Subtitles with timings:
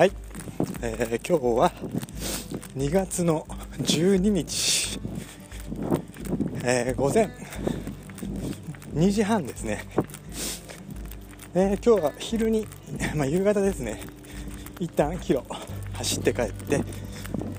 [0.00, 0.12] はい、
[0.80, 1.72] えー今日は
[2.74, 3.46] 2月の
[3.82, 4.98] 12日、
[6.64, 7.28] えー午前
[8.94, 9.84] 2時半ですね、
[11.52, 12.66] えー今日は昼に、
[13.14, 14.00] まあ、夕方ですね。
[14.78, 15.44] 一旦キロ
[15.92, 16.82] 走って帰って、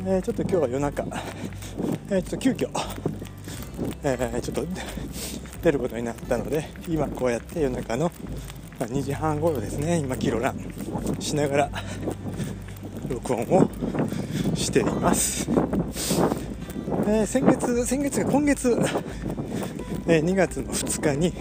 [0.07, 1.05] えーちょっと今日は夜中、
[2.09, 2.69] えーちょっと急遽、
[4.01, 4.65] えーちょっと
[5.61, 8.11] 出ることになったので今こうやって夜中の
[8.85, 10.55] 2時半頃ですね今キロラン
[11.19, 11.71] しながら
[13.09, 13.69] 録音を
[14.55, 15.49] しています、
[17.07, 18.77] えー先月先月が今月、
[20.07, 21.33] えー2月の2日に、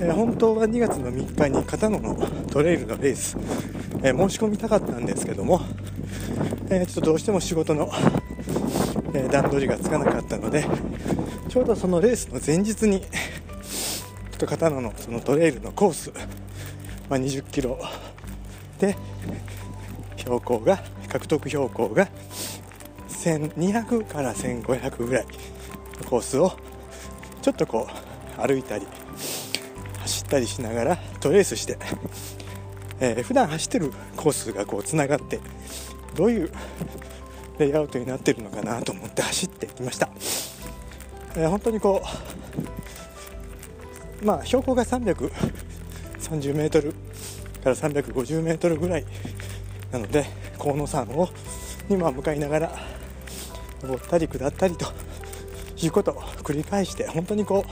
[0.00, 2.14] えー本当は2月の3日に片野の
[2.50, 3.36] トレイルのレース、
[4.02, 5.60] え申し込みたかったんですけども、
[6.70, 7.90] えちょっとどうしても仕事の、
[9.14, 10.66] え段取りがつかなかったので
[11.48, 13.02] ちょうどそのレースの前日に
[14.36, 16.12] と片野のそのトレイルのコース、
[17.08, 17.78] まあ、20キロ。
[18.78, 18.96] で
[20.16, 22.08] 標高が獲得標高が
[23.08, 25.26] 1200から1500ぐらい
[26.02, 26.52] のコースを
[27.42, 27.86] ちょっとこ
[28.38, 28.86] う歩いたり
[30.00, 31.78] 走ったりしながらトレースして、
[33.00, 35.40] えー普段走ってるコースがこうつながって
[36.14, 36.52] どういう
[37.58, 40.10] レイアウトになってるのかなと思って走ってきました、
[41.36, 42.43] えー本当にこう
[44.24, 46.92] まあ標高が330メートル
[47.62, 49.04] から350メートルぐらい
[49.92, 50.24] なので
[50.58, 51.28] 河野山を
[51.88, 52.72] 今向かいながら
[53.82, 54.86] 登ったり下ったりと
[55.82, 57.64] いうことを繰り返して本当にこ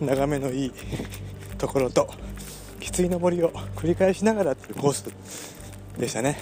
[0.00, 0.72] う眺めのいい
[1.56, 2.08] ところと
[2.78, 5.04] きつい登りを繰り返しながらというコース
[5.98, 6.38] でしたね、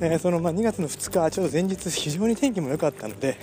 [0.00, 3.36] えーそのまあ2月の2日ちょうど前日非常に天気も良かったので、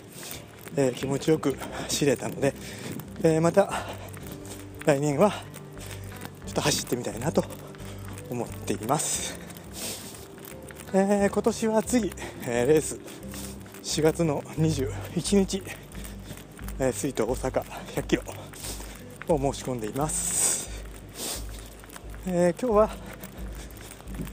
[0.76, 2.54] えー気持ちよく走れたので、
[3.24, 3.72] えーまた
[4.86, 5.30] 来年は
[6.48, 7.44] ちょっと走ってみたいなと
[8.32, 9.38] 思っています、
[10.94, 12.12] えー今年は次、
[12.48, 13.00] えーレース。
[13.84, 15.62] 4月の21日、
[16.80, 18.24] えー、水筒大阪100キロ
[19.28, 20.84] を申し込んでいます、
[22.26, 22.90] えー今日は、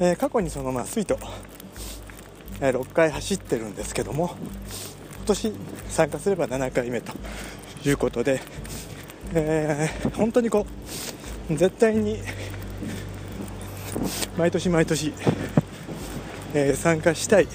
[0.00, 1.16] えー過去にそのまあ水筒、
[2.62, 4.34] えー6回走ってるんですけども
[5.18, 5.52] 今年
[5.90, 7.12] 参加すれば7回目と
[7.84, 8.40] いうことで、
[9.34, 10.66] えー本当にこ
[11.50, 12.18] う絶対に
[14.36, 15.12] 毎年毎年、
[16.54, 17.48] えー参加したい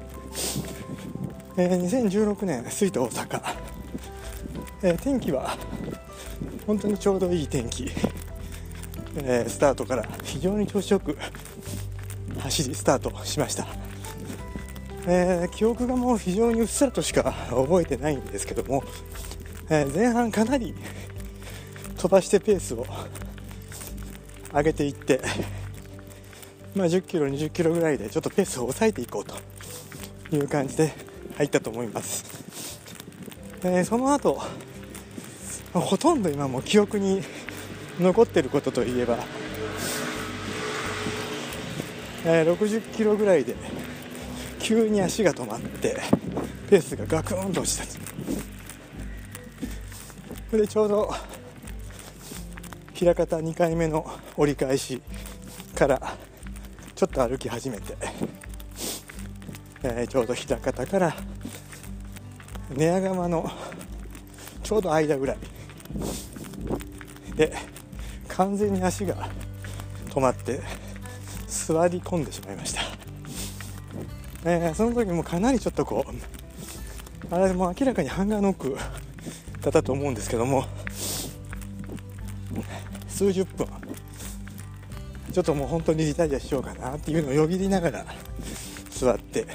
[1.57, 3.43] えー2016年スイート大阪。
[4.83, 5.57] えー天気は
[6.67, 7.91] 本当にちょうどいい天気、
[9.17, 11.19] えスタートから非常に調子よく
[12.39, 13.67] 走りスタートしました、
[15.09, 18.85] え記憶がもう非常にうっすらとしか覚えてないんですけども、
[19.69, 20.75] え前半かなり
[21.97, 22.87] 飛ばしてペースを
[24.53, 25.21] 上げていって、
[26.75, 30.93] まあ、10キロ20キロぐらいでちょっとペースを抑えていこうという感じで
[31.37, 32.25] 入ったと思います、
[33.65, 34.41] えーその後
[35.73, 37.23] ほとんど今も記憶に
[38.01, 39.19] 残ってることといえば、
[42.25, 43.55] えー60キロぐらいで
[44.59, 46.01] 急に足が止まって
[46.69, 47.85] ペースがガクンと落ちた
[50.51, 51.15] それでちょうど
[53.05, 54.07] 枚方2回目の
[54.37, 55.01] 折り返し
[55.75, 56.01] から
[56.95, 57.97] ちょっと歩き始めて、
[59.83, 61.17] えーちょうど枚方から
[62.71, 63.51] 寝屋川の
[64.63, 65.37] ちょうど間ぐらい
[67.37, 67.53] で
[68.29, 69.29] 完全に足が
[70.11, 70.61] 止まって
[71.47, 72.83] 座り込んでしまいました、
[74.45, 78.77] えーその時もかなりちょっとこうあれも明らかにハンガーノック
[79.61, 80.67] だったと思うんですけども
[83.21, 83.67] 数十分。
[85.31, 88.07] ちょっともう本当にリタイアしようかなっていうのをよぎりながら
[88.91, 89.47] 座って。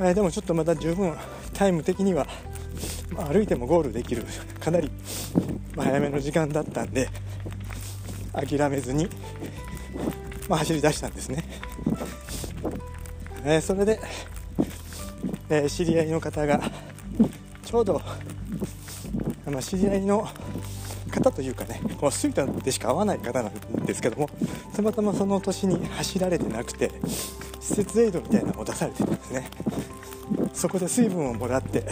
[0.00, 1.14] え、でもちょっとまだ十分
[1.52, 2.26] タイム的には、
[3.10, 4.24] まあ、歩いてもゴールできる
[4.58, 4.90] かなり
[5.76, 7.10] 早めの時間だったんで
[8.32, 9.10] 諦めずに、
[10.48, 11.44] まあ、走り出したんですね、
[13.44, 14.00] えー、それで、
[15.50, 16.58] えー、知り合いの方が
[17.66, 18.00] ちょうど、
[19.44, 20.26] まあ、知り合いの
[21.22, 23.52] 方というかね こうスイカでしか会わない方なん
[23.84, 24.28] ですけども
[24.74, 26.90] たまたまその年に走られてなくて
[27.60, 29.50] 私設エイドみたいなのを出されてるんですね。
[30.54, 31.84] そこで水分をもらって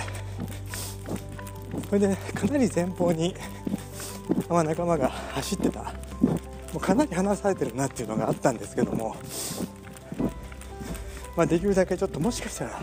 [1.88, 3.34] それでかなり前方に、
[4.48, 5.94] まあ、仲間が走ってた。
[6.72, 9.16] もうかなり離されてるなっていうのがあったんですけども、
[11.34, 12.82] まあ、できるだけちょっともしかしたら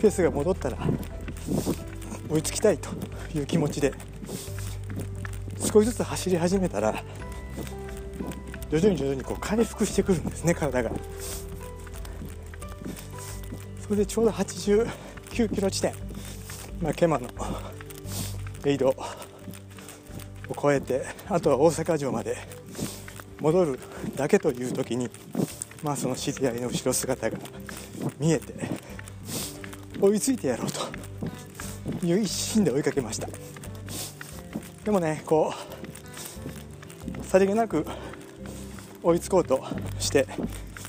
[0.00, 0.76] ペースが戻ったら
[2.28, 2.90] 追いつきたいと
[3.34, 3.94] いう気持ちで
[5.64, 7.02] 少しずつ走り始めたら
[8.70, 10.90] 徐々に徐々にこう回復してくるんですね体が。
[13.80, 14.88] それでちょうど89
[15.54, 15.92] キロ地点、
[16.80, 17.28] まあ、ケマの
[18.64, 18.94] エイドを
[20.50, 22.36] 越えてあとは大阪城まで
[23.40, 23.78] 戻る
[24.16, 25.10] だけという時に
[25.82, 27.36] まあその知り合いの後ろ姿が
[28.18, 28.54] 見えて
[30.00, 30.68] 追いついてやろう
[32.00, 33.28] という一心で追いかけました。
[34.84, 35.52] でもねこ
[37.20, 37.86] うさりげなく
[39.02, 39.64] 追いつこうと
[39.98, 40.26] して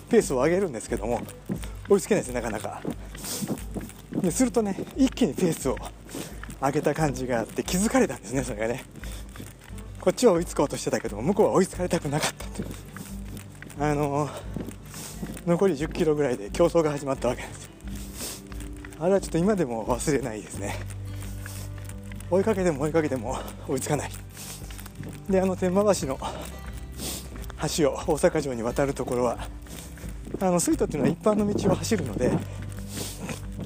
[0.10, 1.22] ペースを上げるんですけども
[1.90, 2.82] 追いつけないですなかなか。
[4.22, 5.78] でするとね一気にペースを
[6.62, 8.84] 上げた感じがあって気づかれたんですねそれがね。
[10.02, 12.50] こっちは追いつこうとしてたけども向こうは追いつかれたくなかったっ
[13.80, 14.32] あのー、
[15.48, 17.70] 残り1 0キロぐらいで競争が始まったわけです。
[19.00, 20.76] あれはちょっと今でも忘れないですね。
[22.30, 23.38] 追いかけても追いかけても
[23.68, 24.12] 追いつかない。
[25.30, 26.20] であの天満橋の
[27.78, 29.48] 橋を大阪城に渡るところは
[30.40, 32.32] あのスイートっていうのは一般の道を走るので、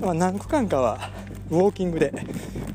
[0.02, 1.10] まあ、何区間かは
[1.50, 2.14] ウォーキングで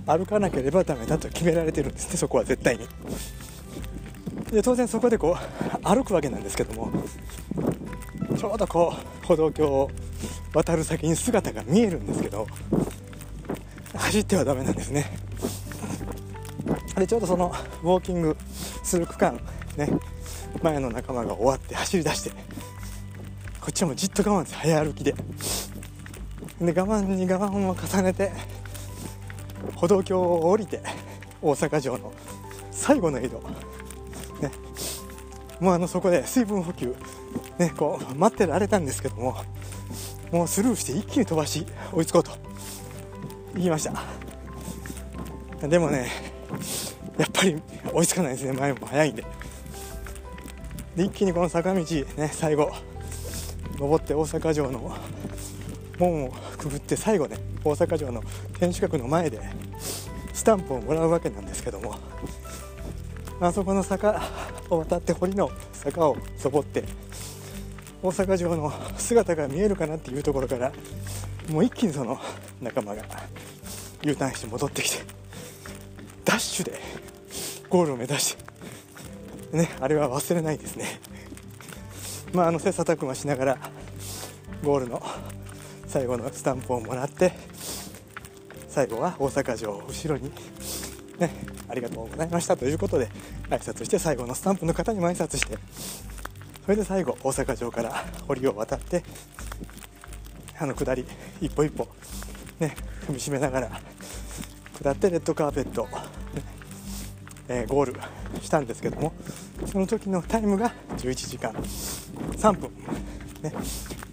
[0.07, 2.87] 歩かなければダメだと決められてるんですねそこは絶対に。
[4.51, 6.93] で当然そこでこう歩くわけなんですけども
[8.37, 9.91] ちょうどこう歩道橋を
[10.53, 12.47] 渡る先に姿が見えるんですけど
[13.95, 15.24] 走ってはダメなんですね。
[16.97, 17.53] でちょうどその
[17.83, 18.37] ウォーキング
[18.83, 19.41] する区間
[19.77, 19.91] ね
[20.63, 25.15] 前の仲間が終わって走り出してこっちもじっと我慢です早歩きで。
[26.61, 28.31] で我慢に我慢を重ねて
[29.75, 30.81] 歩道橋を降りて
[31.43, 32.13] 大阪城の
[32.71, 33.39] 最後の井戸。
[33.39, 34.51] ね。
[35.61, 36.95] もうあのそこで水分補給
[37.59, 39.37] ねこう待ってられたんですけども
[40.31, 42.33] もうスルーして一気に飛ばし追いつこうと
[43.55, 43.95] 言いました。
[45.67, 46.11] でもね
[47.19, 47.61] やっぱり
[47.93, 48.53] 追いつかないですね。
[48.53, 49.25] 前も早いんで。
[50.97, 52.73] で一気にこの坂道ね最後
[53.79, 54.97] 登って大阪城の
[55.99, 58.23] 門をくぐって最後ね大阪城の
[58.59, 59.41] 天守閣の前で
[60.33, 61.95] スタンプをもらうわけなんですけども。
[63.41, 64.23] あそこの坂
[64.71, 66.85] を渡って堀の坂を登って
[68.03, 70.73] 大阪城の姿が見えるかなっていうところから
[71.49, 72.19] もう一気にその
[72.63, 73.03] 仲間が
[74.03, 75.03] U ターンして戻ってきて
[76.25, 76.81] ダッシュで
[77.69, 78.45] ゴールを目指して。
[79.57, 81.01] ねあれは忘れないですね。
[82.33, 83.59] まああの切磋琢磨しながら
[84.63, 85.01] ゴールの
[85.87, 87.33] 最後のスタンプをもらって
[88.69, 90.33] 最後は大阪城を後ろに
[91.19, 91.31] ね
[91.69, 93.09] ありがとうございましたということで
[93.49, 95.57] 挨拶して最後のスタンプの方にも挨拶して
[96.65, 99.05] それで最後大阪城から堀を渡って
[100.59, 101.05] あの下り
[101.41, 101.87] 一歩一歩
[102.59, 102.75] ね
[103.07, 103.81] 踏みしめながら
[104.83, 105.87] 下ってレッドカーペット、
[107.49, 108.01] えー、ゴール
[108.41, 109.13] したんですけども
[109.67, 111.53] その時のタイムが11時間。
[111.53, 112.71] 3分、
[113.43, 113.53] ね、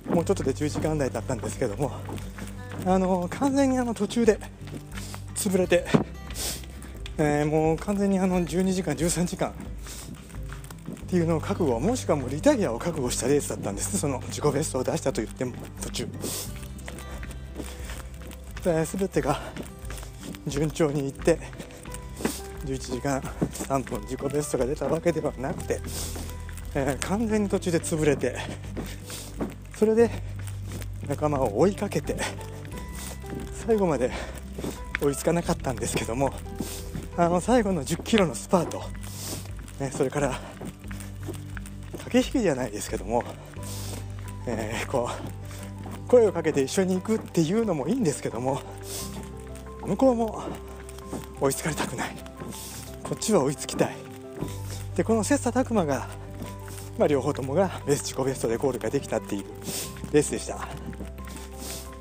[0.09, 1.91] もうちょっとで10時間台だったんですけども
[2.85, 4.39] あの完全にあの途中で
[5.35, 5.85] 潰れて、
[7.17, 9.53] えー、もう完全にあの12時間13時間っ
[11.07, 13.97] ていうのを覚悟もしくはもうリタイアを覚悟したレースだったんです。
[13.97, 16.07] その自己ベストを出したと言っても途中。
[18.63, 19.41] で全てが
[20.47, 21.39] 順調にいって
[22.65, 25.81] 11時間3分自己ベストが出たわけではなくて、
[26.75, 28.37] えー、完全に途中で潰れて
[29.75, 30.09] それで
[31.07, 32.15] 仲間を追いかけて
[33.65, 34.11] 最後まで
[35.01, 36.33] 追いつかなかったんですけども
[37.17, 38.83] あの最後の1 0キロのスパート、
[39.79, 40.39] ね、それから
[42.05, 43.23] 駆け引きじゃないですけども、
[44.45, 48.61] えー、こう声をかけて一緒に行くっていうのもいいんですけども
[49.85, 50.43] 向こうも
[51.39, 52.15] 追いつかれたくない。
[53.11, 53.95] こっちは追いつきたい。
[54.95, 56.07] でこの切磋琢磨が、
[56.97, 59.43] まあ、両方ともがベスト自己ベストでゴールができたっていう
[60.13, 60.69] レースでした。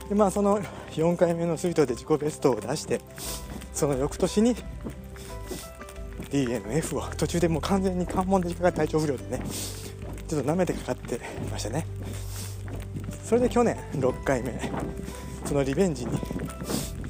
[0.08, 0.60] でまあその
[0.92, 3.00] 4回目の水筒で自己ベストを出して
[3.74, 4.54] その翌年に
[6.30, 9.42] DNF を途中でもう完全に関門で引っかか体調不良でね
[10.28, 11.88] ちょっと舐めてかかってましたね。
[13.24, 14.60] それで去年6回目
[15.44, 16.16] そのリベンジに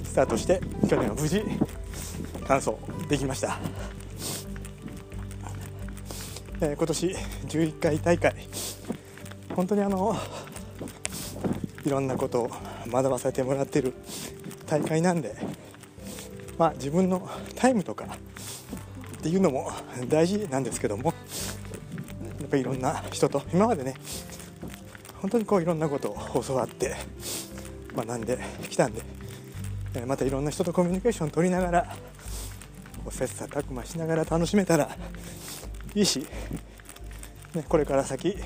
[0.04, 1.44] スタートして去年は無事
[2.48, 2.74] 完走
[3.08, 3.58] できました、
[6.62, 7.06] えー、今年
[7.46, 8.34] 11回大会。
[9.54, 10.16] 本当にあの
[11.84, 12.50] いろんなことを
[12.86, 13.94] 学ばせてもらってる
[14.66, 15.34] 大会なんで
[16.58, 18.06] まあ自分のタイムとか
[19.18, 19.70] っていうのも
[20.08, 21.12] 大事なんですけども
[22.40, 23.94] やっぱりいろんな人と今までね
[25.20, 26.94] 本当にこういろんなことを教わって
[27.96, 28.38] 学んで
[28.68, 29.02] きたんで
[30.06, 31.96] またいろんな人とコミュニケーションを取りながら
[33.10, 34.96] 切磋琢磨しながら楽しめたら
[35.94, 36.26] いいし、
[37.54, 38.36] ね、これから先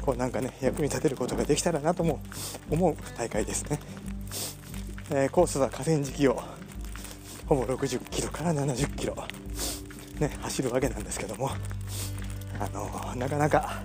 [0.00, 2.20] こうなんかね役に立てることができたらなとも
[2.70, 3.80] 思う大会ですね、
[5.10, 6.42] えー、コースは河川敷を
[7.46, 9.16] ほぼ60キロから70キロ、
[10.18, 11.50] ね、走るわけなんですけども
[12.58, 13.82] あのなかなか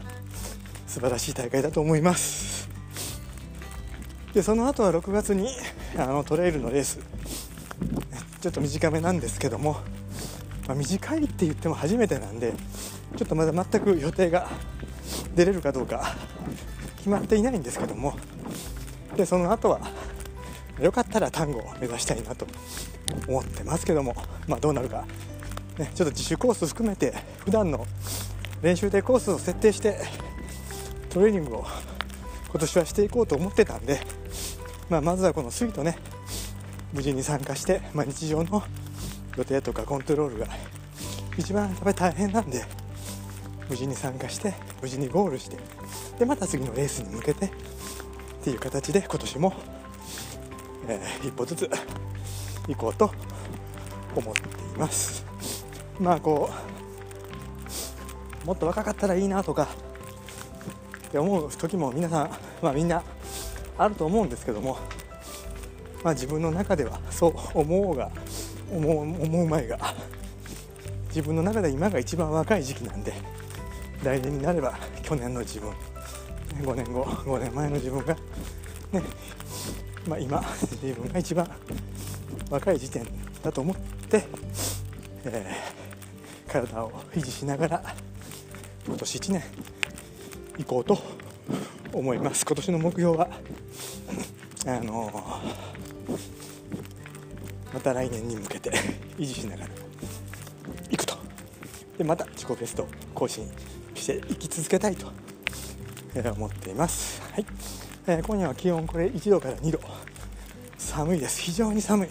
[0.87, 2.69] 素晴らしい大会だと思います。
[4.33, 5.49] でその後は6月に
[5.97, 6.99] あのトレイルのレース
[8.41, 9.77] ちょっと短めなんですけども、
[10.67, 12.53] まあ、短いって言っても初めてなんで
[13.17, 14.47] ちょっとまだ全く予定が
[15.35, 16.15] 出れるかどうか
[16.97, 18.15] 決まっていないんですけども。
[19.15, 19.81] でその後は
[20.79, 22.47] よかったら単語を目指したいなと
[23.27, 24.15] 思ってますけども、
[24.47, 25.05] まあ、どうなるか、
[25.77, 27.85] ね、ちょっと自主コース含めて普段の
[28.61, 29.99] 練習でコースを設定して
[31.09, 31.65] トレーニングを
[32.49, 33.99] 今年はしていこうと思ってたんで、
[34.89, 35.97] まあ、まずはこのスイートね
[36.93, 38.63] 無事に参加して、まあ、日常の
[39.37, 40.47] 予定とかコントロールが
[41.37, 42.63] 一番やっぱり大変なんで
[43.69, 45.57] 無事に参加して無事にゴールして
[46.19, 47.49] でまた次のレースに向けてっ
[48.43, 49.53] ていう形で今年も、
[50.87, 51.69] えー、一歩ずつ
[52.67, 53.11] 行こうと
[54.15, 55.25] 思っています。
[55.99, 56.49] まあこ
[58.43, 59.67] うもっと若かったらいいなとか
[61.07, 62.29] って思う時も皆さん、
[62.61, 63.03] まあ、みんな
[63.77, 64.77] あると思うんですけども、
[66.03, 68.11] まあ、自分の中ではそう思うが
[68.71, 69.77] 思う前が
[71.07, 73.13] 自分の中で今が一番若い時期なんで
[74.03, 75.71] 来年になれば去年の自分
[76.61, 78.15] 5年後5年前の自分が
[78.91, 79.01] ね
[80.07, 80.41] まあ、今
[80.81, 81.47] 自分が一番
[82.49, 83.05] 若い時点
[83.43, 83.75] だと思っ
[84.09, 84.25] て、
[85.25, 87.95] えー、体を維持しながら
[88.87, 89.43] 今年1年
[90.57, 90.97] 行こうと
[91.93, 92.45] 思います。
[92.45, 93.29] 今年の目標は
[94.65, 95.80] あのー、
[97.73, 98.71] また来年に向けて
[99.17, 99.69] 維持しながら
[100.89, 101.17] 行くと。
[101.97, 103.49] でまた自己ベスト更新
[103.95, 105.11] していき続けたいと
[106.35, 107.45] 思っています、はい。
[108.07, 109.79] えー、今夜は気温これ1度から2度。
[110.77, 111.41] 寒いです。
[111.41, 112.09] 非常に寒い。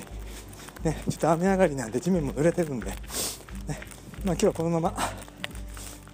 [0.84, 2.96] ね、ちょっと雨上がりなんで地面も濡れてるんで、ね。
[4.24, 4.94] まあ、今日はこのまま、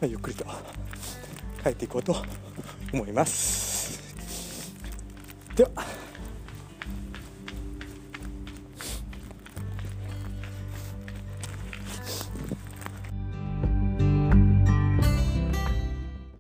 [0.01, 0.45] ま、ゆっくりと
[1.63, 2.17] 帰っていこうと
[2.93, 4.03] 思います。
[5.55, 5.96] では。